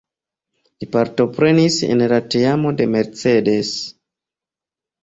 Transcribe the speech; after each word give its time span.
Li 0.83 0.87
partoprenis 0.95 1.77
en 1.89 2.03
la 2.15 2.19
teamo 2.37 2.73
de 2.81 2.89
Mercedes. 2.97 3.73